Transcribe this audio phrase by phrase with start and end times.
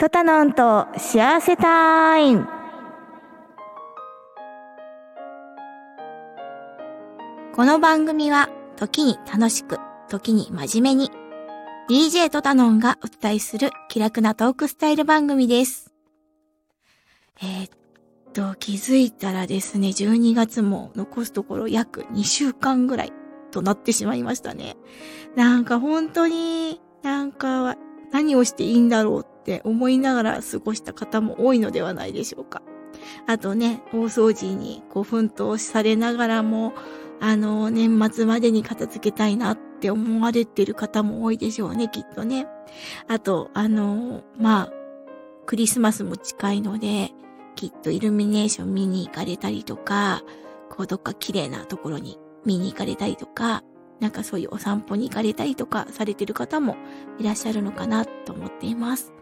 [0.00, 2.46] トタノンと幸せタイム
[7.52, 11.10] この番組は時に楽しく、時に真面目に
[11.90, 15.92] DJ トタノンがお伝えする気楽なトークスタイル番組です。
[17.42, 17.70] えーっ
[18.32, 23.12] と、気づいたらですね、12月も残すところ約2週間ぐらい
[23.50, 24.76] となってしまいましたね。
[25.34, 27.74] なんか本当になんか
[28.12, 32.60] 何をしていいんだろうって思いながら過ごした方も多いのではないでしょうか。
[33.26, 36.74] あとね、大掃除にこう奮闘されながらも、
[37.18, 42.46] あの、年末までに片付けたいなって思われてる方も多いでしょうね、きっとね。
[43.06, 44.72] あと、あの、まあ、
[45.46, 47.12] クリスマスも近いので、
[47.54, 50.22] きっとイルミネーション見に行かれたりとか、
[50.68, 53.64] こうどっか綺麗なところに見に行かれたりとか、
[53.98, 56.76] なんかそういうお散歩に行かれたりとかされてる方も
[57.18, 59.12] いらっしゃるのかなと思っています。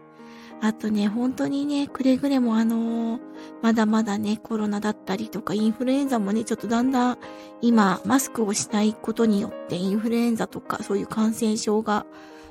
[0.61, 3.27] あとね、本当にね、くれぐれもあのー
[3.61, 7.17] まだまだね、コロナだったりとか、インフルエンザもね、ちょっとだんだん
[7.61, 12.05] 今、マスクをしないことによって、インフルエンザとか、そういう感染症が、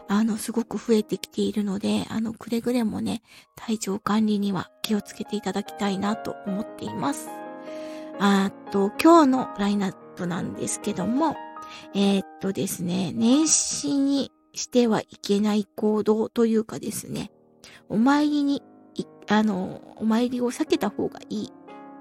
[0.08, 3.22] あの、すごく増えてきているので、あの、くれぐれもね、
[3.56, 7.28] 体調管理には気をつけていただきたいなと思っています。
[8.18, 11.36] あと、今日のラインナップなんですけども、
[11.94, 17.30] えーっとですね、年始にしてはいけない行動というかですね、
[17.88, 18.62] お参りに、
[19.28, 21.52] あの、お参りを避けた方がいい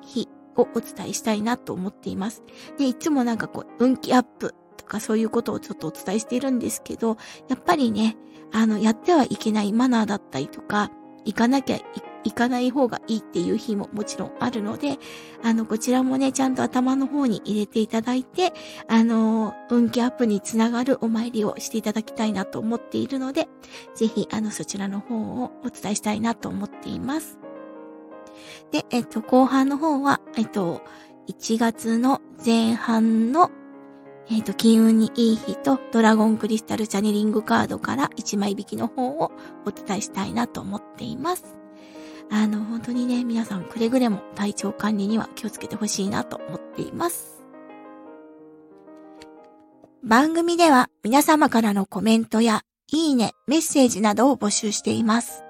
[0.01, 2.43] 日をお伝えしたいなと思っています。
[2.77, 7.17] で、いつもなんかこう、運気アップとかそういうことをちょっとお伝えしているんですけど、
[7.49, 8.17] やっぱりね、
[8.53, 10.91] あの、やってはいけないマナーだったりとか、
[11.25, 11.83] 行かなきゃい
[12.25, 14.97] 行かない方がいいっていう日ももちろんあるので、
[15.43, 18.51] あの、こちらもね、ちゃんと頭の方に入れていただいて、
[18.87, 23.47] あの、運気アップにつながるお参りをしていただきたいなと思っているので、
[23.93, 27.37] ぜひ、あの、そちらの方をお伝えしたいなと思っています。
[28.71, 30.81] で、えっと、後半の方は、えっと、
[31.27, 33.51] 1月の前半の、
[34.31, 39.31] えっと、金運にいい日と、ドラゴンクリスタルチャネリングカードから1枚引きの方を
[39.67, 41.64] お伝えしたいなと思っています。
[42.31, 47.45] あの、本当にね、皆さんくれぐれも体調管理には気をつけてほしいなと思っています。
[50.03, 55.43] 番組では皆様からのコメントやいいね、メッセージなどを募集しています。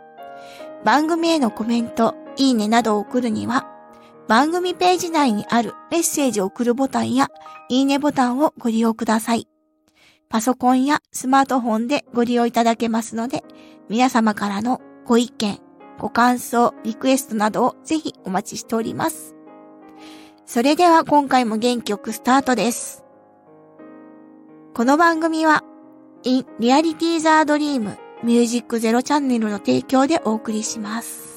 [0.85, 3.67] 番組へのコメント、いいねなどを送るには、
[4.27, 7.29] 番組ページ内にあるメッセージを送るボタンや、
[7.67, 9.47] いいねボタンをご利用ください。
[10.29, 13.43] パソコンやスマートフォンでご利用いただけますので、
[13.89, 15.59] 皆様からのご意見、
[15.99, 19.35] ご感想、リクエストなどをぜひお待ちしております。
[20.45, 23.03] それでは今回も元気よくスタートです。
[24.73, 25.63] この番組は、
[26.23, 31.35] In Reality the Dream Music Zero チャンネルの提供でお送りします。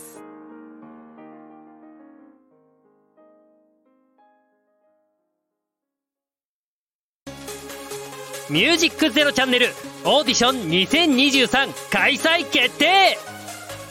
[8.51, 9.67] ミュージックゼロチャンネル
[10.07, 13.19] オーディション2023開催決定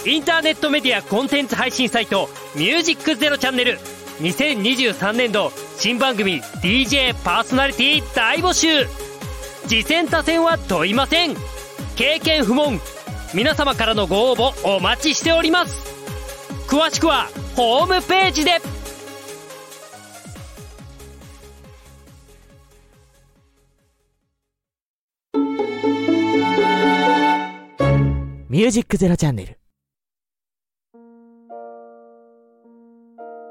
[0.07, 3.78] インターネットメディアコンテンツ配信サイトミュージックゼロチャンネル。
[4.22, 8.88] 2023年度新番組 DJ パーソナリティ大募集。
[9.68, 11.35] 次戦他戦は問いません。
[11.97, 12.79] 経験不問。
[13.34, 15.85] 皆様からのご応募お待ちしております。
[16.69, 18.62] 詳しくはホームページで。
[28.47, 29.57] ミュージックゼロチャンネル。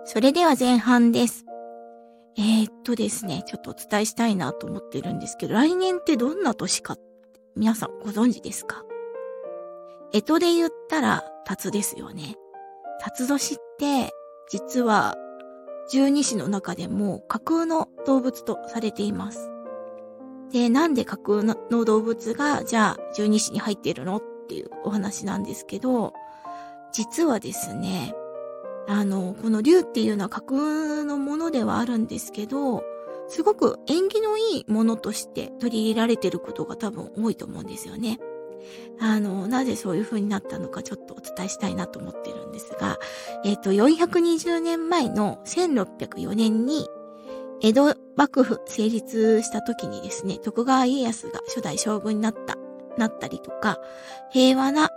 [0.09, 1.45] それでは前半です。
[2.39, 6.97] えー、っとですね、ちょっとお伝えしたいなと思ってるんですけど、来年ってどんな年か、
[7.57, 8.85] 皆さんご存知ですか？
[10.13, 12.37] 干支で言ったら、辰ですよね。
[13.01, 14.13] 辰年って、
[14.49, 15.17] 実は、
[15.91, 19.51] 十二支の中でも架空の動物とされています。
[20.53, 24.19] で、なんで架空の動物が、じゃあ、十二支に入っているの？
[24.19, 26.13] っていうお話なんですけど、
[26.93, 28.15] 実はですね、
[28.89, 32.85] あの、この竜っていうのは架空のものではあるんですけど、
[33.29, 38.21] すごく縁起のいいものとして取り入れられてることが多分多いと思うんですよね。
[39.01, 42.99] あの、なぜそういう風になったのかちょっとお伝えしたいなと思ってるんですが、
[43.45, 46.89] えっ、と、420年前の1604年に、
[47.63, 52.57] 江戸幕府成立した時にですね、徳川家康が初代将軍になった、
[52.97, 53.79] なったりとか、
[54.31, 54.91] 平和な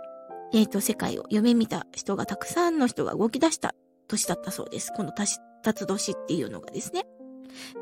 [0.52, 3.74] えっ、と、世界を夢見た人がたくさんの人が動き出した
[4.08, 4.92] 年だったそうです。
[4.94, 7.04] このたし、辰年っていうのがですね。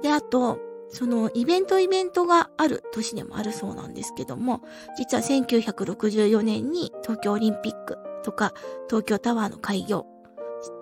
[0.03, 0.59] で、あと、
[0.91, 4.63] そのイベントイベントがある年でもあるそうなんですけども、
[4.97, 8.53] 実は1964年に東京オリンピックとか、
[8.89, 10.07] 東京タワーの開業、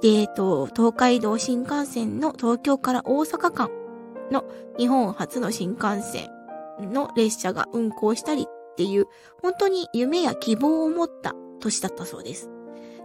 [0.01, 3.71] で、えっと、東海道新幹線の東京から大阪間
[4.31, 4.45] の
[4.79, 6.29] 日本初の新幹線
[6.81, 9.07] の列車が運行したりっていう、
[9.43, 12.51] 本当に夢や希望を持った年だったそうです。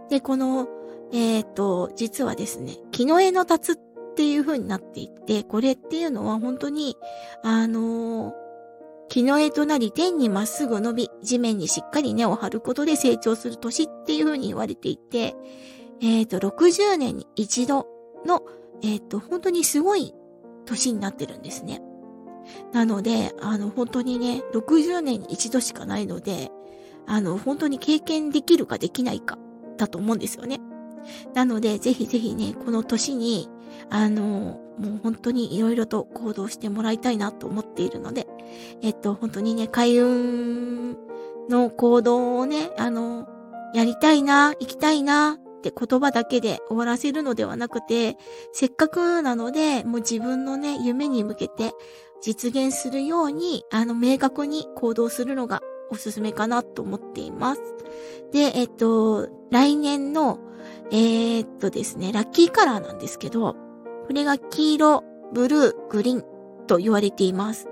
[0.08, 0.68] で、この、
[1.12, 6.96] えっ、と、実はですね、木の絵の立つっていう風になっていて、これっていうのは本当に、
[7.42, 8.34] あのー、
[9.08, 15.34] 木の絵となり天にまっすぐ伸び、地面にしっかり根を張ることで成長する年っていう風に言われていて、
[16.00, 17.86] えっ、ー、と、60年に一度
[18.24, 18.42] の、
[18.82, 20.14] えっ、と、本当にすごい
[20.64, 21.82] 年になってるんですね。
[22.72, 26.50] なので、あの、本当にね、60年に一度しかないので、
[27.06, 29.38] あの、本当に経験できるかできないか、
[29.76, 30.60] だと思うんですよね。
[31.34, 33.48] なので、ぜひぜひね、この年に、
[33.90, 38.26] あの、もう本当に色々と行動してもらいたいなと思っているので、
[38.82, 40.96] えっと、本当にね、開運
[41.48, 43.28] の行動をね、あの、
[43.74, 48.16] やりたいな、行きたいな、って言葉だけで終わらせるのではなくて、
[48.52, 51.72] せっかくなので、もう自分のね、夢に向けて
[52.20, 55.60] 実現するように、あの、明確に行動するのが
[55.92, 57.60] おすすめかなと思っています。
[58.32, 60.38] で、えっと、来年の、
[60.90, 63.54] えー、っとですね、ラッキーカラーなんですけど、
[64.06, 66.24] これが黄色、ブルー、グリーン
[66.66, 67.68] と言われています。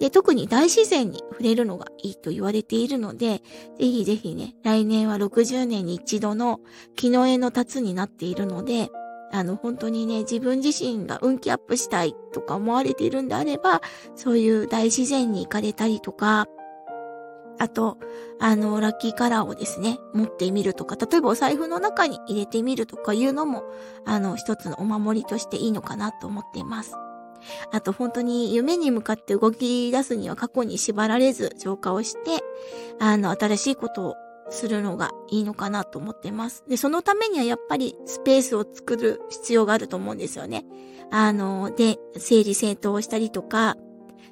[0.00, 3.42] で、特に大自然に触れるのがいいと言われているので、
[3.78, 6.60] ぜひぜひね、来年は60年に一度の
[6.96, 8.90] 木の絵の達になっているので、
[9.30, 13.82] あの、本当にね、自分自身が運気アップしたいとか思われているんであれば、
[14.16, 16.46] そういう大自然に行かれたりとか、
[17.58, 17.98] あと、
[18.40, 23.64] あの、ラッキーカラーをですね、持ってみるとか、例えばお財布の中に入れてみるとかいうのも、
[24.04, 26.94] あの、一つのお守りとしていいのかなと思っています。
[27.70, 32.42] あと本当に夢に向かって動き出すには過去に縛られず浄化をして、
[32.98, 34.14] あの、新しいことを
[34.50, 36.64] するのがいいのかなと思ってます。
[36.68, 40.64] で、そのためにはやっぱりスペースを作る必要があると思うんですよね。
[41.10, 43.76] あの、で、整理整頓をしたりとか、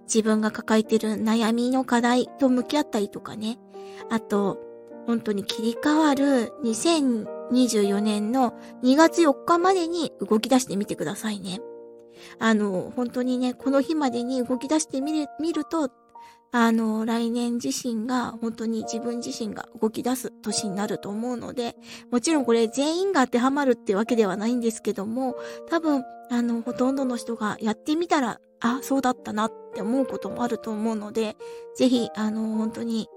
[0.07, 3.59] 自分が抱えてる悩みの課題と向き合ったりとかね。
[4.11, 4.59] あと、
[5.07, 11.61] 本当に切り替わる2024年の2月4日までに動き出してみてくださいね。
[12.39, 15.91] あの、本当にね、この日までに動き出してみる、見ると、
[16.53, 21.77] あの、来年自身が、本当に自分自身が動き出す年になると思うので、
[22.11, 25.37] もちろんこれ全員が当てはまるってわけではないんですけども、
[25.69, 31.37] 多分、あの、ほとんどの人がやってみたら、あ、そうだったなって思うこともあると思うので、
[31.77, 33.09] ぜひ、あの、本当に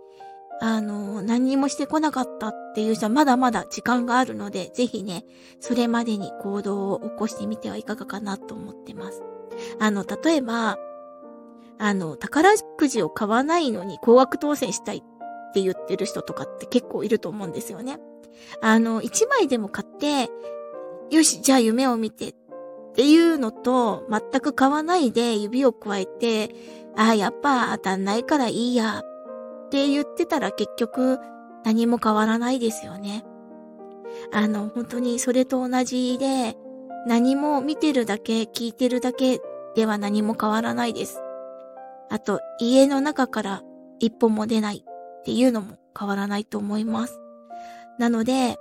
[0.61, 5.23] あの、何にもしてこなかったっていう人はまだまだ時間があるので、ぜひね、
[5.61, 9.23] それまでに行動を起こしてみてはいかがかなと思ってます。
[9.79, 10.77] あの、例えば、
[11.77, 15.01] あの、宝くじを買わないのに高額当選したいっ
[15.53, 17.97] て言ってる人とかって結構いると思うんですよね。
[18.61, 20.29] あの、1枚でも買って、
[21.09, 22.35] よし、じゃあ夢を見てっ
[22.99, 26.49] っていうのと、全く買わないで指を加えて、
[26.97, 31.17] ああ、やっぱ当たんないからいいやって言ってたら結局
[31.63, 33.23] 何も変わらないですよね。
[34.33, 36.57] あの、本当にそれと同じで、
[37.07, 39.39] 何も見てるだけ、聞いてるだけ
[39.75, 41.21] では何も変わらないです。
[42.09, 43.61] あと、家の中から
[43.99, 47.17] 一歩も出ないっていうのも変わらないと思います。
[47.97, 48.57] なので、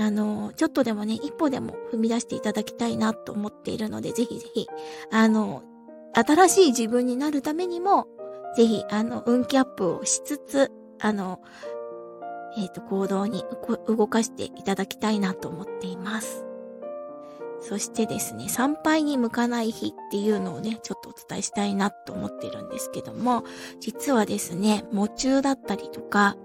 [0.00, 4.66] あの、ちょっとでもね、一歩でも踏み出していただきたいなと思っているので、ぜひぜひ、
[5.12, 5.62] あの、
[6.14, 8.08] 新しい自分になるためにも、
[8.56, 11.40] ぜひ、あの、運気アップをしつつ、あの、
[12.56, 13.44] えっ、ー、と、行動に
[13.86, 16.46] 動かしていただきたいなと思っています。
[17.60, 23.44] そしてですね、参拝に向かない日っていうのをね、ちょっとお伝えしたいなと思ってるんですけども、
[23.80, 26.36] 実はですね、喪中だったりとか、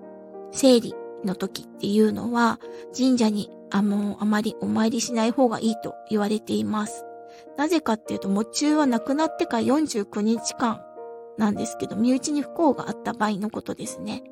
[0.52, 2.60] 生理の時っていうのは、
[2.96, 7.06] 神社にあもうあまりお参りしない方がいいと言われています。
[7.58, 10.82] なぜかっていうと、喪中は亡くなってから49日間
[11.38, 14.24] なんですけど、身内に不幸があった場合のことですね。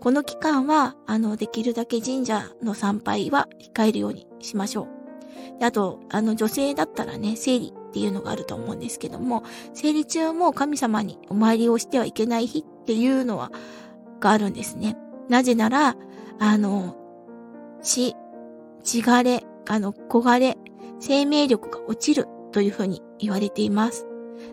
[0.00, 4.88] この期間は、あの、できるだけ神社の参拝は控えるようにしましょ
[5.56, 5.58] う。
[5.58, 9.42] であと、あの、女性だったらね、生理っていうのがあると思うんですけども、
[9.74, 13.50] 生理中も神様にお参りをしてはいけない日っていうのは、
[14.20, 14.96] があるんですね。
[15.28, 15.96] なぜなら、
[16.38, 16.96] あの、
[17.82, 18.14] 血、
[18.86, 20.56] 血がれ、あの、焦がれ、
[21.00, 24.06] 生命力が落ちるというふうに言われています。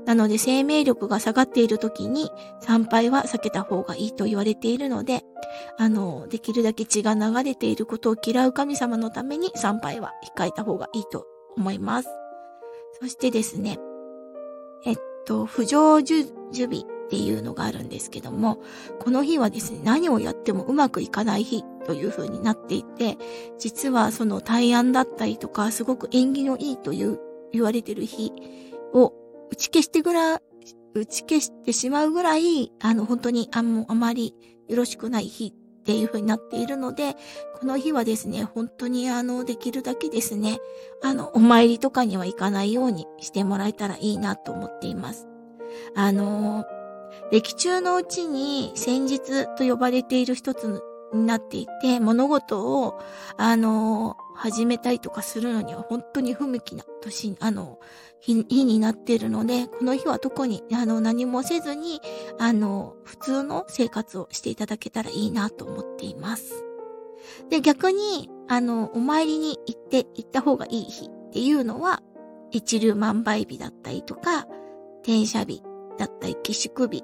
[0.05, 5.21] なので生命力が下がっている時に参拝は避けた方がいいと言われているので、
[5.77, 12.09] あの、できるだけ血が流れていることを嫌う神様のために参拝は控えた方がいいと思います。
[12.99, 13.77] そしてですね、
[14.85, 18.61] えっと、不常受備っていうのがあるんですけども、
[18.99, 23.17] この日はですね、何をやってもうまくいかない日という風になっていて、
[23.59, 27.19] 実はその対案だったりとか、すごく縁起のいいという
[27.51, 28.31] 言われてる日
[28.93, 29.13] を
[29.51, 30.41] 打ち消してぐら、
[30.95, 34.35] 打ち消してしまうぐらい、あの、本当にあもあまり
[34.67, 37.15] よろしくない日っていう風になっているので、
[37.59, 40.59] この日はですね、本当にあの、できるだけですね、
[41.03, 45.27] あの、お参りとかには行かないようにしてもらえたらいいなと思っています。
[45.95, 46.63] あの、
[47.31, 50.81] 歴中のうちに戦術と呼ばれている一つ
[51.13, 52.99] になっていて、物事を、
[53.37, 57.79] あの、始めたりとかするのには本当に不向きな年、あの、
[58.19, 62.01] 日になっているので、この日は特に、あの、何もせずに、
[62.39, 66.63] あの、普通の生活をしていただけたらいいなと思っています。
[67.49, 72.01] で、逆に、あの、お参りに行って、行った方がいい日っていうのは、
[72.51, 74.47] 一流万倍日だったりとか、
[75.01, 75.63] 転写日
[75.97, 77.03] だったり、寄宿日、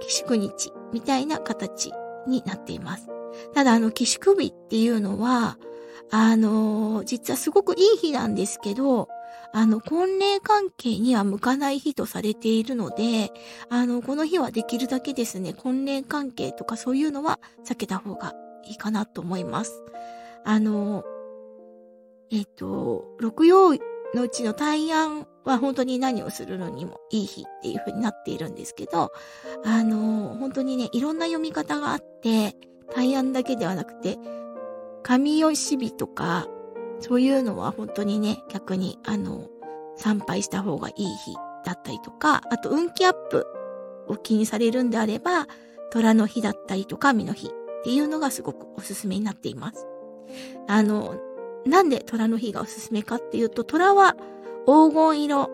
[0.00, 1.92] 寄宿日みたいな形
[2.26, 3.08] になっています。
[3.54, 5.58] ただ、あの、寄宿日っていうのは、
[6.10, 9.08] あの、実はすごくいい日なんですけど、
[9.52, 13.32] あの、婚礼関係には向かない日とされているので、
[13.68, 19.82] あの、この日はできるだけですね、婚礼関係とかそういうのは避けた方がいいかなと思います。
[20.44, 21.04] あの、
[22.32, 23.74] えっ、と、六曜
[24.14, 29.12] のうちの大安は本当に何をするのにもいい日っていう風になっているんですけど、
[29.64, 32.56] あの、本当にね、いろんな読み方があって、
[32.94, 34.18] 大安だけではなくて、
[35.02, 36.46] 神吉日とか、
[37.00, 39.48] そういうのは本当にね、逆に、あの、
[39.96, 43.46] 参拝した方がいい日だったりとか、あと運気アップ
[44.08, 45.46] を気にされるんであれば、
[45.90, 47.50] 虎の日だったりとか、神の日っ
[47.84, 49.86] ていうのがすごくおすすめになっています。
[50.68, 51.16] あの、
[51.66, 54.16] なんで虎の日がおすすめかっていうと、虎は
[54.66, 55.50] 黄金色、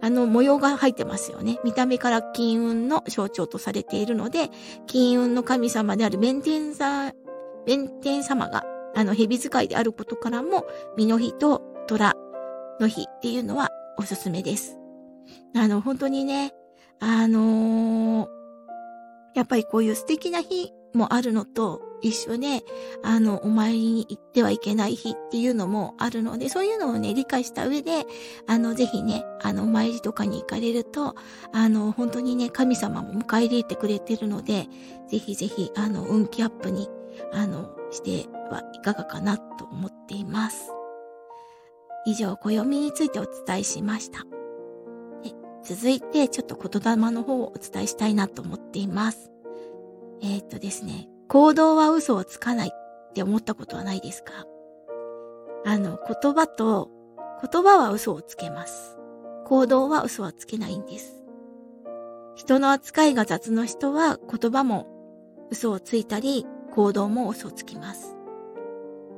[0.00, 1.58] あの模様が入ってますよね。
[1.64, 4.50] 見た目から金運の象徴とされているので、
[4.86, 7.12] 金運の神様である弁天さ、
[7.66, 8.64] 弁天様が、
[8.96, 12.14] あの蛇使いであることからも、身の日と虎
[12.80, 14.78] の日っていうのはおすすめです。
[15.56, 16.52] あの、本当にね、
[17.00, 18.28] あのー、
[19.34, 22.64] やっぱりこういう素敵な日もあるのと、一緒で、
[23.02, 28.04] あの、お参りに行ってはいけない日っていうのもあるので、そういうのをね、理解した上で、
[28.46, 31.14] あの、ぜひね、あの、お参りとかに行かれると、
[31.52, 34.68] あの、本当にね、神様も迎え入れてくれてるので、
[35.08, 36.88] ぜひぜひ、あの、運気アップに、
[37.32, 40.70] あの、してはいかがかなと思っています。
[42.06, 44.26] 以上、暦についてお伝えしました。
[45.64, 49.30] 続いて、ちょっと言霊の方をお伝えしたいなと思っています。
[50.20, 54.32] えー、っとですね、行動は嘘をつかないって思ったことはないですか？
[55.66, 56.90] あの、言葉と、
[57.50, 58.98] 言葉は嘘をつけます。
[59.46, 61.24] 行動は嘘はつけないんです。
[62.34, 64.86] 人の扱いが雑の人は言葉も
[65.50, 68.16] 嘘をついたり、行動も嘘をつきます。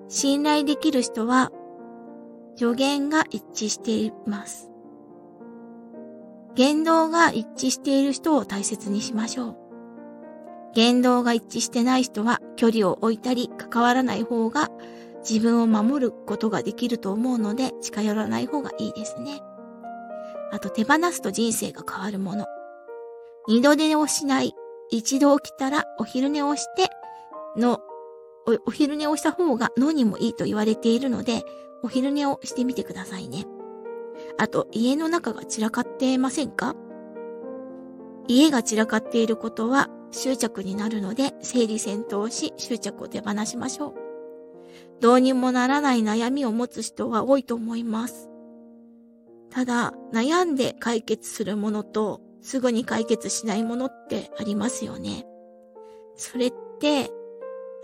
[0.09, 1.51] 信頼できる人は
[2.57, 4.71] 助言が一致しています。
[6.55, 9.57] 言動が一致している人を大切にしましょう。
[10.75, 14.71] 言動が一致してない人は距離を置いたり関わらない方が
[15.29, 19.41] 自分を守ることができると思うので近寄らない方がいいですね。
[20.53, 22.47] あと手放すと人生が変わるもの。
[23.49, 24.55] 二度寝をしない。
[24.89, 26.91] 一度起きたらお昼寝をして
[27.57, 27.81] の
[28.47, 31.43] お、お昼寝をした方が脳にもいいと言われているので、
[31.83, 33.47] お昼寝をしてみてくださいね。
[34.39, 36.77] あと、家の中が散らかってませんか？
[38.29, 43.95] 家が散らかっていることは執着になるので、整理戦闘し、執着を手放しましょう。
[45.01, 48.31] どうにもならない悩みを持つ人は多いと思います。
[49.51, 55.27] ただ、悩んで解決するものと、すぐに解決しないものってありますよね。
[56.17, 57.11] それって、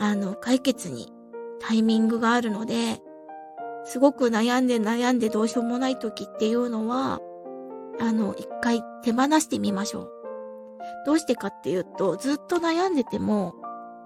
[0.01, 1.13] あの、解決に
[1.61, 3.03] タイミングがあるので、
[3.85, 7.21] すごく悩んで悩んでどうしようもない時っていうのは、
[8.01, 10.22] あの、一回手放してみましょう。
[11.07, 13.55] どうしてかっていうと、ずっと悩んでても、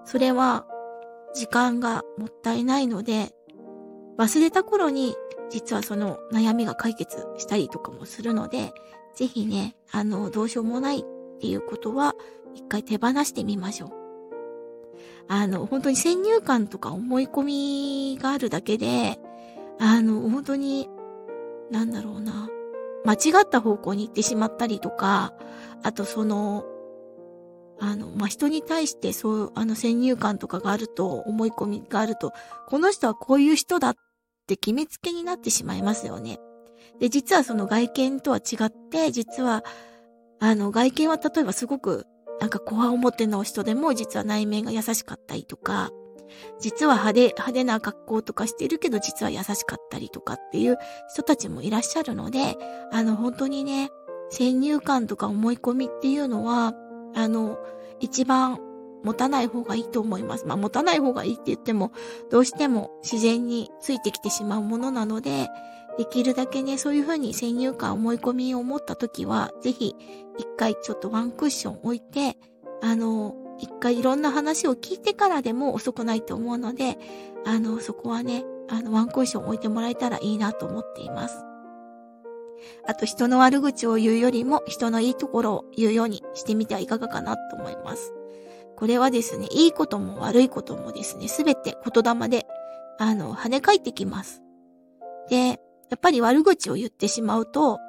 [0.05, 0.65] それは
[1.33, 3.33] 時間がもったいないので、
[4.17, 5.15] 忘れた頃に
[5.49, 8.73] 実はその悩みが解決したりとかもするので、
[9.15, 11.03] ぜひね、あの、どうしようもないっ
[11.39, 12.15] ていうことは
[12.53, 13.91] 一回手放してみましょう。
[15.27, 19.19] あの、本当に先入観とか思い込みがあるだけで、
[19.79, 20.89] あの、本当に、
[21.71, 22.49] なんだろうな、
[23.07, 25.33] 間違った方向に行ってしまったりとか、
[25.81, 26.65] あとその、
[27.79, 32.33] あの、まあ、人に対してそう、あの、先入観とかがあると、思い込みがあると、
[32.67, 33.95] この人はこういう人だっ
[34.45, 36.37] て決めつけになってしまいますよね。
[36.99, 39.63] で、実はその外見とは違って、実は、
[40.41, 42.05] あの、外見は例えばすごく、
[42.41, 45.91] なんか、怖表の人でも、実は内面が優しかったりとか、
[46.59, 50.77] 実は派手、派手な格好とかしてるけど、実は優しかったりとかっていう
[51.13, 52.57] 人たちもいらっしゃるので、
[52.91, 53.89] あの、本当にね、
[54.29, 56.73] 先入観とか思い込みっていうのは、
[57.15, 57.57] あの、
[57.99, 58.59] 一番
[59.03, 60.45] 持たない方がいいと思います。
[60.45, 61.91] まあ、持たない方がいいって言っても、
[62.29, 65.49] どうしても自然についてきてしまうものなので、
[65.97, 69.95] できるだけね、そういうふうに先入観、思い込みを持った時は、ぜひ、
[70.37, 72.37] 一回ちょっとワンクッション置いて、
[72.81, 76.97] あの、一回いろんな話を聞いてからでも遅くないと思うので、
[77.45, 81.43] あの、そこはね、あの、ワンクッション置いてもらえたらいいなと思っています。
[82.85, 88.13] あと人の悪口を言うよりも人のいいところを言うようにしてみてはいかがかなと思います。
[88.75, 92.47] これはですね、いいことも悪いこともですね、すべて言霊で、
[92.99, 94.41] あの、跳ね返ってきます。
[95.29, 95.55] で、や
[95.95, 97.79] っぱり悪口を言ってしまうと、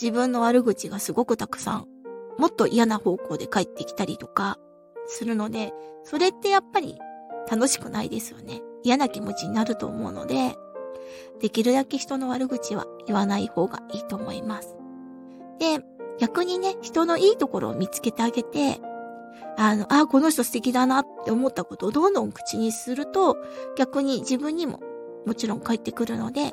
[0.00, 1.86] 自分の悪口がすごくたくさん、
[2.38, 4.58] もっと嫌な方向で返ってきたりとか
[5.06, 5.72] するので、
[6.04, 6.98] それってやっぱり
[7.50, 8.62] 楽しくないですよね。
[8.82, 10.56] 嫌な気持ちになると思うので、
[11.40, 14.76] できるだけ人の悪口は言わない方がいいと思います。
[15.58, 15.80] で、
[16.18, 18.80] 逆にね、人のいいところを見つけてあげて、
[19.56, 23.36] あの、あ、この人素敵だなって思ったことをどんどん口にすると、
[23.76, 24.80] 逆に自分にも
[25.26, 26.52] もちろん返ってくるので、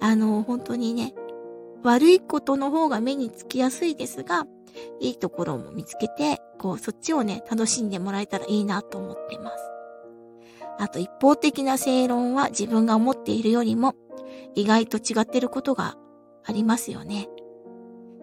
[0.00, 1.14] あの、本当にね、
[1.84, 4.46] 悪いことの方が目につきやすいですが、
[5.00, 9.56] いいところも見つけて、こう、そっちをね、楽しんでもらえたらいいなと思っています。
[10.78, 13.94] あと、一方的な正論は自分が思っているよりも、
[14.54, 15.96] 意外と違ってることが
[16.44, 17.28] ありますよね。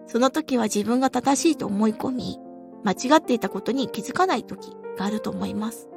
[0.06, 2.38] その時は自分が正しいと思い込み、
[2.84, 5.88] 間違っていたことに気づかない時があると思います。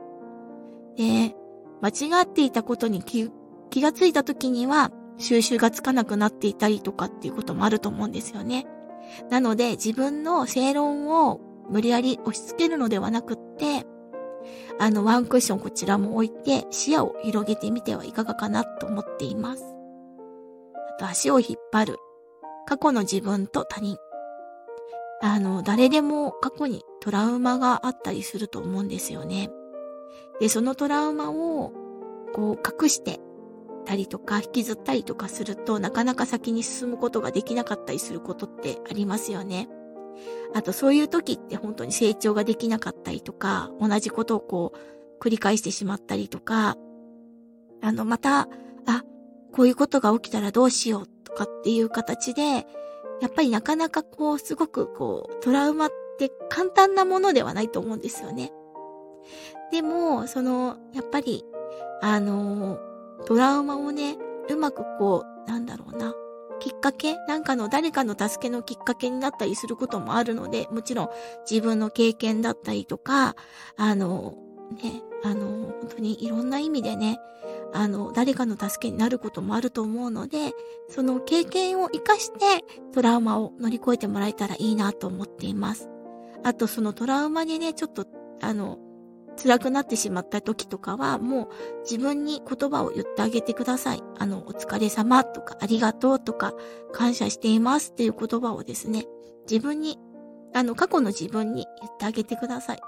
[0.96, 1.36] で、
[1.82, 1.90] 間
[2.22, 3.30] 違っていたことに気
[3.70, 8.68] 気がついた時には収集がつかなくなっていたりとかっていうこともあると思うんですよね。
[9.30, 13.86] なので自分の正論を無理やり押し付けるのではなくって、
[14.80, 19.64] あのワンクッションこちらも置いて視野を広げてみてはいかがかなと思っています。
[20.96, 21.98] あと足を引っ張る。
[22.68, 23.98] 過去の自分と他人。
[25.22, 29.50] あの、誰でも過去にトラウマがあったりすると思うんですよね。
[30.40, 31.72] で、そのトラウマを、
[32.34, 33.20] こう、隠して
[33.86, 39.70] たりとか、引きずったりとかすると、なかなか先に進むことができなかったりすることってありますよね。
[40.54, 46.78] あと、そういう時って本当に成長ができなかったりとか、同じことをこう、繰り返してしまったりとか、
[47.82, 48.50] あの、また、
[48.86, 49.04] あ、
[49.54, 52.66] こういうことが起きたらどうしようとかっていう形で、
[53.22, 58.52] やっぱりなかなかこう、すごくこう、トラウマって簡単なものではないと思うんですよね。
[59.72, 61.44] でも、その、やっぱり、
[62.02, 62.78] あの、
[63.26, 64.18] トラウマをね、
[64.50, 66.14] うまくこう、なんだろうな、
[66.60, 67.16] きっかけ？
[67.28, 71.10] なんかの誰かの助けのきっかけになったりすることもあるので、もちろん
[71.50, 73.36] 自分の経験だったりとか、
[73.78, 74.38] あの、
[74.82, 77.20] ね、あの、本当にいろんな意味でね、
[77.74, 80.54] あの、誰かの助けになることもあると思うので、
[80.90, 85.90] その経験を活かしてトラウマを乗り越えてもらえたらいいなと思っています。
[86.44, 88.06] あとそのトラウマでね、ちょっと、
[88.42, 88.80] あの、
[89.36, 91.48] 辛くなってしまった時とかは、もう
[91.84, 94.02] 自分に言葉を言ってあげてください。
[94.18, 96.54] あの、お疲れ様とか、ありがとうとか、
[96.92, 99.06] 感謝していますっていう言葉をですね、
[99.50, 100.00] 自分に、
[100.54, 102.80] あの、過去の自分に言ってあげてください。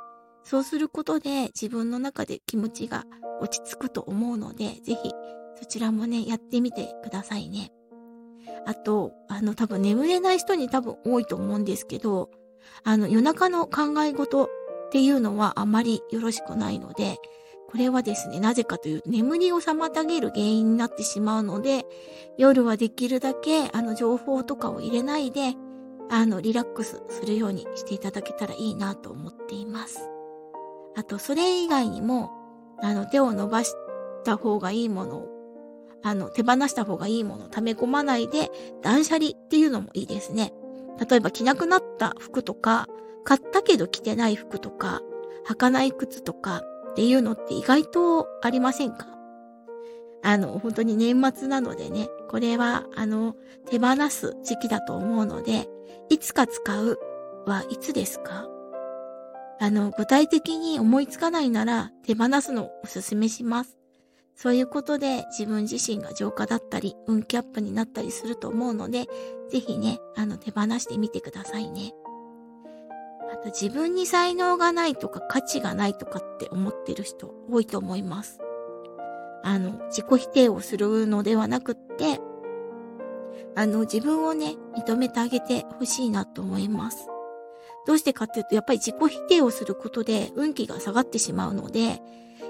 [0.44, 3.04] そうすることで自分の中で気持ちが
[3.42, 5.12] 落ち着くと思うので、ぜひ
[5.60, 7.74] そちらもね、やってみてくださいね。
[8.66, 12.30] あと、あの、多分眠れない人に多分多いと思うんですけど、
[12.84, 14.50] あの、夜中の考え事
[14.88, 17.20] っていうのはあまりよろしくないので、
[17.70, 21.86] これはですね、なぜかというと眠りを妨げる原因になってしまうので、
[22.38, 25.56] 夜はできるだけあの情報とかを入れないで、
[26.10, 30.00] あの、リラックスするようにしていただけたらいいなと思っています。
[30.96, 32.32] あと、それ以外にも、
[32.82, 33.74] あの、手を伸ばし
[34.24, 35.28] た方がいいものを、
[36.04, 38.50] あの、手放した方がいいものを溜め込まないで、
[38.82, 40.54] 断捨離っていうのもいいですね。
[41.10, 42.88] 例えば着なくなった服とか、
[43.28, 45.02] 買ったけど着てない服とか、
[45.50, 46.62] 履かない靴とか
[46.92, 49.06] っていうのって意外とありませんか？
[50.24, 53.36] あの、本当に年末なのでね、これは、あの、
[53.70, 55.68] 手放す時期だと思うので、
[56.08, 56.98] いつか使う
[57.46, 58.48] はいつですか？
[59.60, 63.78] あの、具体的に思いつかないなら手放すのをお勧めします。
[64.38, 69.08] そういうことで自分自身が浄化だったり、運気アップになったりすると思うので、
[69.50, 71.92] ぜひね、あの、手放してみてくださいね。
[73.38, 78.40] と自分に才能がないとか価値がないとかって思ってる人多いと思います。
[79.44, 82.20] あの、自己否定をするのではなくって、
[83.56, 87.08] あの、自分をね、認めてあげてほしいなと思います。
[87.86, 92.02] どうしてかっていうと、やっぱり自己否定をすることで運気が下がってしまうので、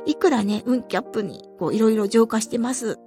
[0.05, 2.97] いくらね、運気アップにこういろいろ浄化してます。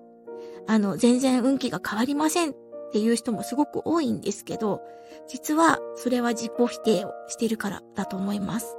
[0.67, 2.55] あの、全然運気が変わりません
[2.91, 4.83] っていう人もすごく多いんですけど、
[5.29, 8.77] 実はそれは自己否定をしているからだと思います。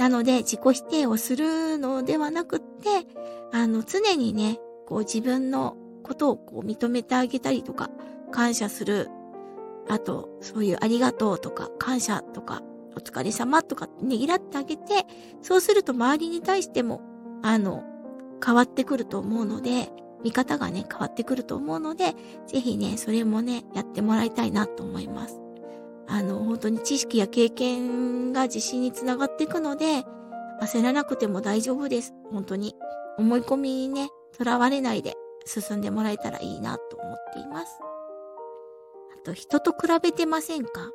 [0.00, 3.06] なので、自己否定をするのではなくって、
[3.52, 7.90] あの、常にね、こう自分のことをこう認めてあげたりとか、
[8.32, 9.08] 感謝する。
[9.88, 12.62] あと、そういうありがとうとか、感謝とか、
[12.96, 15.06] お疲れ様とかねぎらってあげて、
[15.42, 17.00] そうすると周りに対しても、
[17.42, 17.84] あの、
[18.44, 19.90] 変わってくると思うので、
[20.22, 22.14] 見方がね、変わってくると思うので、
[22.46, 25.40] ぜひね、それもね、やってもらいたいなと思います。
[26.06, 30.04] あの、本当に知識や経験が自信につながっていくので、
[30.60, 32.14] 焦らなくても大丈夫です。
[32.32, 32.74] 本当に。
[33.16, 37.78] 思い込みにね、囚われないで進んでもらえたらいいなと思っています。
[39.16, 40.90] あと、人と比べてませんか？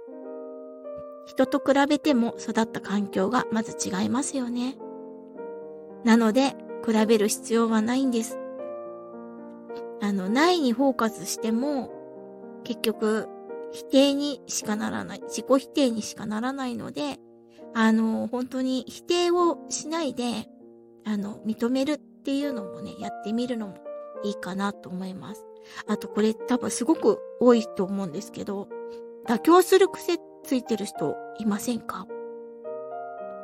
[1.25, 4.77] 人と比べても育った環境がまず違いますよね。
[6.03, 6.55] なので、
[6.85, 8.37] 比べる必要はないんです。
[10.03, 11.89] あの、ないにフォーカスしても、
[12.65, 13.29] 結局、
[13.71, 15.21] 否定にしかならない。
[15.29, 17.19] 自己否定にしかならないので、
[17.73, 20.49] あの、本当に否定をしないで、
[21.05, 23.75] あの、認めるっていうのもね、やってみるのも
[24.25, 25.45] いいかなと思います。
[25.87, 28.67] あとこれ多分すごく多いと思うんですけど、
[29.25, 32.05] 妥協する癖ついてる人いませんか？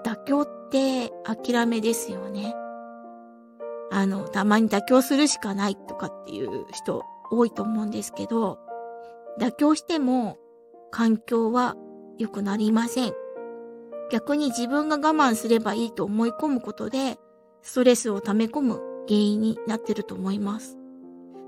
[0.04, 2.54] 妥協って諦めですよね。
[3.92, 8.60] あの、たまに妥協するしかないとかっていう人多いと思うんですけど、
[9.40, 10.38] 妥協しても
[10.92, 11.76] 環境は
[12.18, 13.14] 良くなりません。
[14.12, 17.18] 逆に自分が我慢すればいいと思い込むことで、
[17.62, 20.78] ストレスを溜め込む原因になってると思います。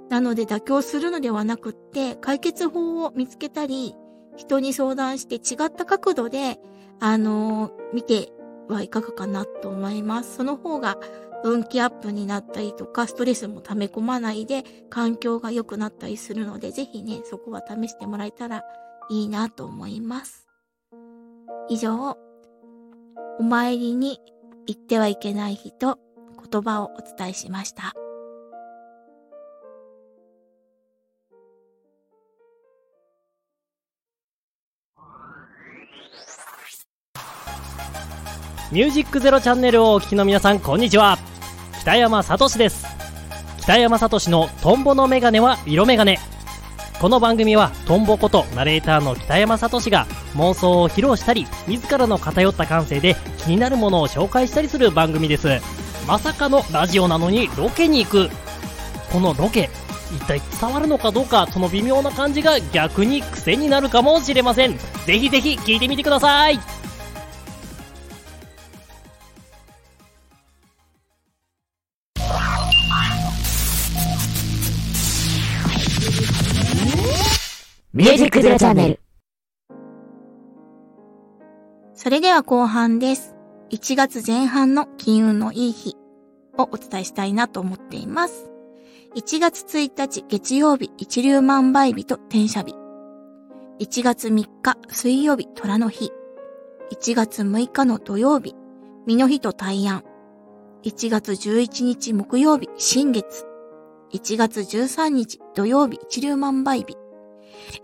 [0.09, 3.95] なので妥協するのではなくって、解決法を見つけたり、
[4.35, 6.59] 人に相談して違った角度で、
[6.99, 8.31] あのー、見て
[8.67, 10.35] はいかがかなと思います。
[10.37, 10.97] その方が
[11.43, 18.63] 運気アップになったりとか、ストレスも溜め込まないで、環境が良くなったりするので、ぜひね、そこは試してもらえたら
[19.09, 20.47] いいなと思います。
[21.69, 22.17] 以上、
[23.39, 24.19] お参りに
[24.67, 25.97] 行ってはいけない人、
[26.51, 27.93] 言葉をお伝えしました。
[38.71, 41.30] ミュージックゼロチャンネルをお聴きの皆さん、こんにちは。
[41.81, 42.85] 北山聡です。
[43.61, 46.19] 北山聡のトンボのメガネは色メガネ。
[46.99, 55.59] この番組はトンボことナレーターの北山聡が妄想を披露したり、自らの偏った感性で気になるものを紹介したりする番組です。
[56.07, 58.29] まさかのラジオなのにロケに行く。
[59.11, 59.71] このロケ、
[60.15, 64.77] 一体伝わるのかどうか、その微妙な感じが逆に癖になるかもしれません。
[65.07, 66.59] ぜひぜひ聞いてみてください。
[78.41, 78.99] ゼロチャンネル。
[81.93, 83.35] それでは後半です。
[83.69, 85.95] 1月前半の金運のいい日
[86.57, 88.49] をお伝えしたいなと思っています。
[89.15, 92.75] 1月1日月曜日一粒万倍日と転写日。
[93.79, 96.11] 1月3日水曜日虎の日。
[96.91, 98.55] 1月6日の土曜日、
[99.05, 100.03] 身の日と大安。
[100.83, 103.45] 1月11日木曜日、新月。
[104.13, 107.00] 1月13日土曜日、一粒万倍日。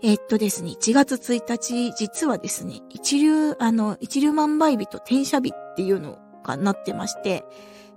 [0.02, 7.44] えっとですね、1月1日、実はですね、一流、あの、一流万倍日と転写日っていうのがなってまして、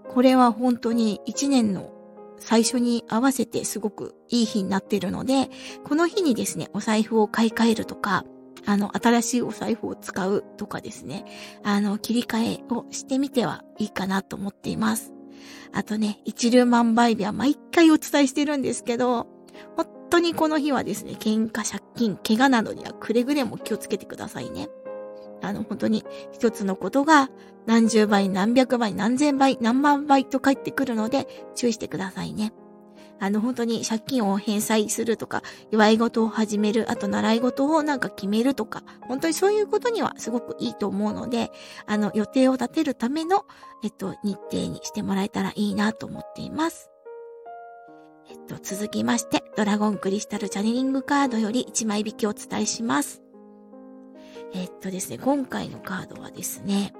[0.09, 1.91] これは本当に1年の
[2.39, 5.49] 最初に合わせてすごくいい日になってるので、
[5.83, 8.25] この日にですね、お財布を買い替えるとか、
[8.65, 11.25] あの、新しいお財布を使うとかですね、
[11.63, 15.13] あの、切り替えをしてみてはいいかなと思っています。
[15.71, 19.27] あとね、一流万倍日は毎回お伝えしてるんですけど、
[19.77, 24.69] 本当にこの日はですね、喧嘩、借金、怪我などにはくれぐれも気をつけてくださいね。
[25.41, 27.29] あの、本当に一つのことが
[27.65, 32.53] 何十倍、何百倍、何千倍、何万倍と返ってくるので注意してくださいね。
[33.19, 41.51] あの、本当に借金を返済するとか、祝い事を始める、あと習い事をなんか決めるとか、本当にそういうことにはすごくいいと思うので、
[41.85, 43.45] あの、予定を立てるための、
[43.83, 46.90] えっと、日程にしてもらえたらいいなと思っています。
[48.31, 53.21] えっと、続きまして、ドラゴンクリスタルチャネリングカードより1枚引きをお伝えします。
[54.53, 56.93] えっとですね、今回のカードはですね、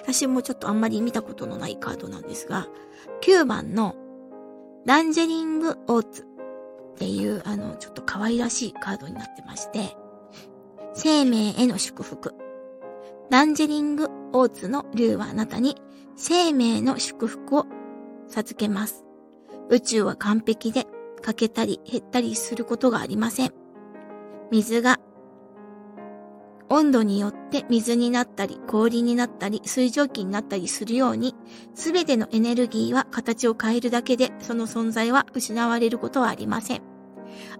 [0.00, 2.68] 私もちょっとあんまり見たことのないカードなんですが、
[3.22, 3.96] 9番の
[4.86, 9.96] ランジェリングオーツっていう、あの、ちょっと可愛らしいカードになってまして、
[10.94, 12.34] 生命への祝福。
[13.30, 15.76] ランジェリングオーツの竜はあなたに
[16.14, 17.66] 生命の祝福を
[18.28, 19.09] 授けます。
[19.70, 20.86] 宇宙は完璧で
[21.22, 23.52] 欠けたり減ったりすることがありません。
[24.50, 24.98] 水が
[26.68, 31.34] 温度によって水になったり氷になったり水蒸気になったりするように、
[31.74, 36.82] すべてのエネルギーは形を変えるだけでその存在は失われることはありません。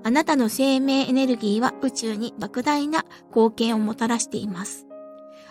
[0.02, 4.86] あなたの生命エネルギーは宇宙に莫大な貢献をもたらしています。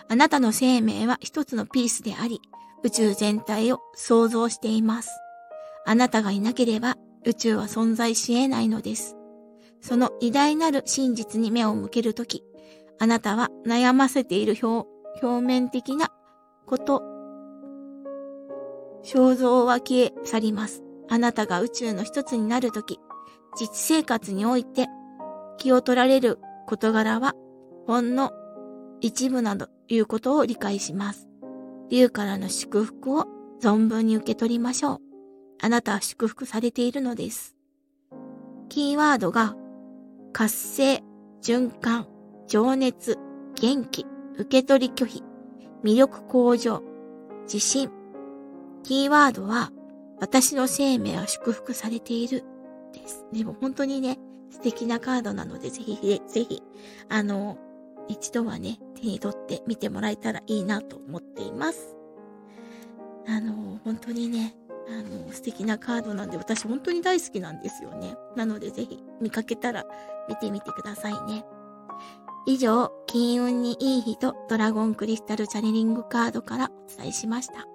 [0.08, 2.40] あなたの生命は一つのピースであり、
[2.82, 5.10] 宇宙全体を創造しています。
[5.86, 9.16] あなたがいなければ宇宙は存在し得ないのです。
[9.80, 12.44] その偉大なる真実に目を向けるとき、
[12.98, 14.86] あなたは悩ませている表
[15.40, 16.10] 面的な
[16.66, 17.02] こと、
[19.02, 20.82] 肖像は消え去ります。
[21.08, 23.00] あなたが宇宙の一つになるとき、
[23.58, 24.86] 実生活において
[25.56, 27.34] 気を取られる事柄は
[27.86, 28.32] ほんの
[29.00, 31.26] 一部などいうことを理解します。
[31.88, 33.26] 竜からの祝福を
[33.60, 35.09] 存分に受け取りましょう。
[35.60, 37.56] あなたは祝福されているのです。
[38.68, 39.56] キーワードが
[40.32, 41.02] 活性、
[41.42, 42.06] 循環、
[42.46, 43.18] 情熱、
[43.60, 45.22] 元気、受け取り拒否、
[45.84, 46.82] 魅力向上、
[47.42, 47.90] 自信。
[48.82, 49.70] キーワードは
[50.20, 52.44] 私の生命は祝福されている
[52.92, 53.26] です。
[53.32, 54.18] でも本当にね、
[54.50, 56.62] 素敵なカードなのでぜひぜひ、
[57.08, 57.58] あの、
[58.08, 61.96] 一度はね、手に取って見てもらえたらいいなと思っています。
[63.26, 64.54] あの、本当にね、
[64.90, 68.16] あの、素敵なカードなんで、私本当に大好きなんですよね。
[68.36, 69.84] なのでぜひ見かけたら
[70.28, 71.44] 見てみてくださいね。
[72.46, 77.66] 以上、金運にいい日とドラゴンクリスタルチャネリングカードからお伝えしました。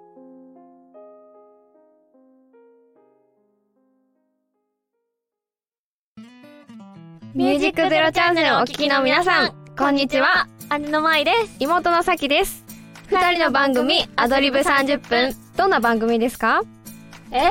[7.34, 10.48] ミュージックゼロチャンネルをお聞きの皆さん、こんにちは。
[10.70, 11.56] 姉の舞です。
[11.60, 12.64] 妹のさきです。
[13.08, 15.34] 二人の番組、アドリブ30分。
[15.56, 16.62] どんな番組ですか？
[17.32, 17.50] え？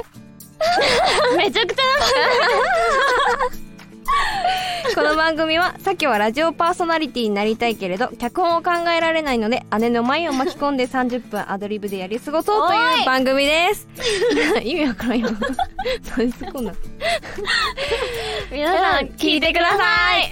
[1.37, 1.83] めちゃくちゃ
[4.95, 13.87] この番組は、さきはラジオパーソナリティになりたいけれど、脚本を考えられないので、姉の舞を巻き込んで30分アドリブでやり過ごそうという番組です。
[14.63, 15.29] 意味わからんよ。
[18.51, 20.31] 皆さん聞いてください。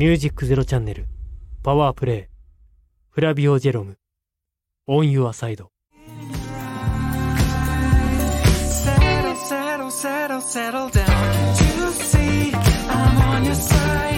[0.00, 1.04] ミュージックゼロチャンネル、
[1.62, 2.24] パワープレイ、
[3.10, 3.98] フラビオ・ジェロム、
[4.86, 5.72] オン・ユア・サイド。
[8.78, 11.04] Settle, settle, settle, down.
[11.76, 12.50] to see
[12.88, 14.09] I'm on your side?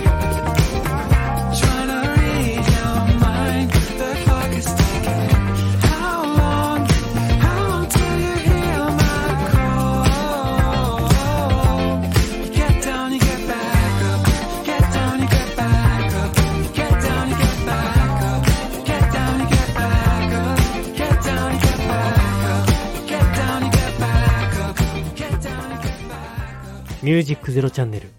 [27.03, 28.11] ミュージックゼロチャンネル、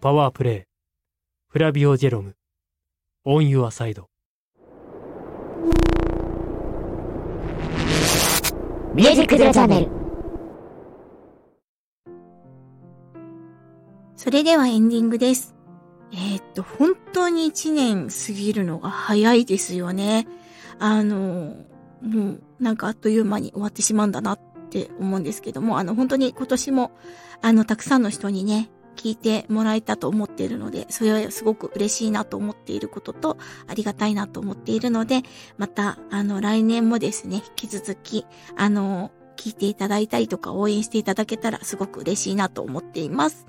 [0.00, 0.62] パワープレイ、
[1.50, 2.34] フラビオ・ジェロム、
[3.24, 4.08] オン・ユア・サイド。
[8.92, 9.88] ミュージックゼロチャンネル。
[14.16, 15.54] それではエンディングです。
[16.12, 20.26] えーっと、本当に一年過ぎるのが早いですよね。
[20.80, 21.54] あの、
[22.02, 26.92] もうなんかあっという間に終わってしまうんだなっって思うんですけども、あの本当に今年も、
[27.42, 35.22] あの、たくさんの人にね、聞いてもらえたと思っているので、それはすごく嬉しいなと思っていることと、ありがたいなと思っているので、
[35.58, 43.46] また、あの、来年もですね、引き続き、あの、聞いていただいたりとか応援していただけたらすごく嬉しいなと思っています。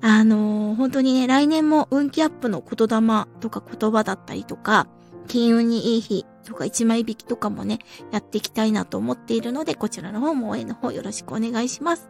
[0.00, 4.86] あの本当にね、来年も運気アップの言霊とか言葉だったりとか、
[5.28, 7.78] 金運にいい日とか一枚引きとかもね、
[8.10, 12.08] やっていきたいなと思っているので、こちらの方も応援の方よろしくお願いします。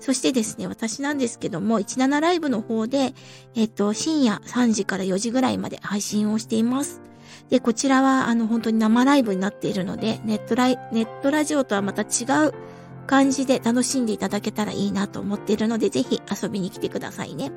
[0.00, 3.14] そしてですね、私なんですけども、17ライブの方で、
[3.54, 7.00] えっと、深夜3時から4時ぐらいまで配信をしています。
[7.48, 12.54] で、こちらは、あの、本当に生ライブになっているので、ネットライ、ネットラジオとはまた違う
[13.06, 17.52] 感じで楽しんでいただけたらいいなと思っているので、ぜひ遊びに来てくださいね。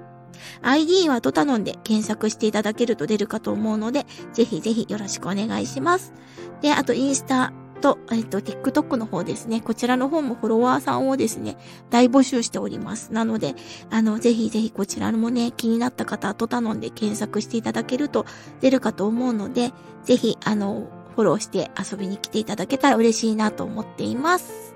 [0.62, 6.14] ID はドタノンで検索していただけると出るかと思うので、ぜひぜひよろしくお願いします。
[6.62, 9.62] で、あとインスタと、えっと、TikTok の方ですね。
[9.62, 11.58] こちらの方もフォロワーさんをですね、
[11.90, 13.14] 大募集しております。
[13.14, 13.56] なので、
[13.90, 18.26] あの、ぜひぜひこちらもね、気になった方はドタノンで検索していただけると
[18.62, 19.72] 出るかと思うので、
[20.04, 24.76] ぜひ、あの、フォローして遊びに来ていただけたら嬉しいなと思っています。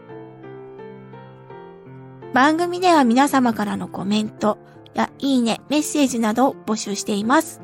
[2.34, 4.58] 番組では皆様からのコメント
[4.94, 7.62] やいいね、メッセージなどを募集しています。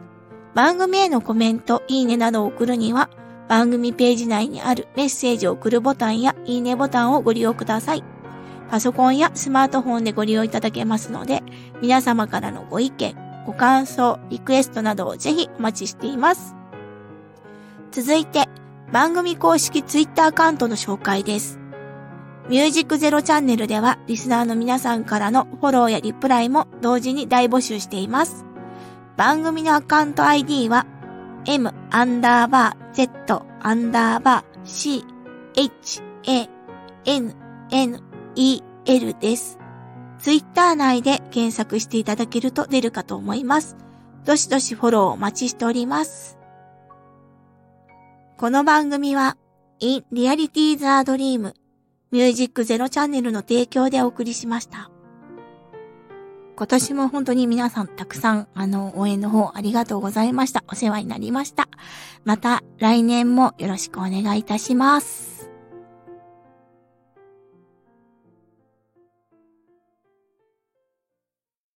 [0.55, 3.09] 番組へのコメント、いいねなどを送るには、
[3.47, 8.03] 番組ページ内にあるメッセージを送るボタンやいいねボタンをご利用ください。
[8.69, 11.41] パソコンやスマートフォンでご利用いただけますので、
[11.81, 13.15] 皆様からのご意見、
[13.45, 16.55] ご感想、リクエストなどをぜひお待ちしています。
[17.91, 18.47] 続いて、
[18.91, 21.58] 番組公式ツイッターアカウントの紹介です。
[22.49, 28.43] ミュージックゼロチャンネルでは、リスナーの皆さんからのフォローやリプライも同時に大募集しています。
[29.17, 30.87] 番組のアカウント ID は、
[31.45, 35.05] m アンダーバー z アンダーバー c
[35.55, 36.49] h a
[37.05, 37.35] n
[37.69, 39.59] n e l です。
[40.17, 43.77] ツイッター内で検索していただけると出るかと思います。
[44.25, 46.39] どしどしフォローお待ちしております。
[48.37, 49.37] この番組は、
[49.79, 51.53] In Reality the Dream
[52.11, 54.89] ミュージックゼロチャンネルの提供でお送りしました。
[56.55, 60.63] 今年も本当に皆さんたくさん、あの、応援の方ありがとうございました。
[60.67, 61.69] お世話になりました。
[62.25, 65.38] また来年もよろしくお願いいたします。